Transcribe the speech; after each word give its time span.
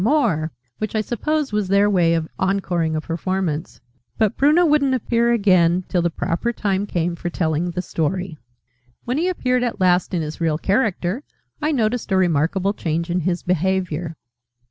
More!" 0.03 0.51
which 0.79 0.95
I 0.95 1.01
suppose 1.01 1.51
was 1.53 1.67
their 1.67 1.87
way 1.87 2.15
of 2.15 2.27
encoring 2.39 2.95
a 2.95 3.01
performance. 3.01 3.81
But 4.17 4.35
Bruno 4.35 4.65
wouldn't 4.65 4.95
appear 4.95 5.31
again, 5.31 5.83
till 5.87 6.01
the 6.01 6.09
proper 6.09 6.51
time 6.51 6.87
came 6.87 7.15
for 7.15 7.29
telling 7.29 7.69
the 7.69 7.83
Story. 7.83 8.29
{Image...The 8.31 8.35
frogs' 8.35 8.57
birthday 8.57 8.87
treat} 8.87 9.07
When 9.07 9.17
he 9.19 9.27
appeared 9.27 9.63
at 9.63 9.79
last 9.79 10.13
in 10.15 10.23
his 10.23 10.41
real 10.41 10.57
character, 10.57 11.21
I 11.61 11.71
noticed 11.71 12.11
a 12.11 12.17
remarkable 12.17 12.73
change 12.73 13.11
in 13.11 13.19
his 13.19 13.43
behaviour. 13.43 14.15